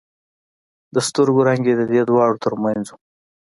د 0.93 0.95
سترګو 1.07 1.41
رنگ 1.47 1.61
يې 1.69 1.73
د 1.77 1.81
دې 1.91 2.01
دواړو 2.09 2.41
تر 2.43 2.53
منځ 2.63 2.85
و. 2.91 2.95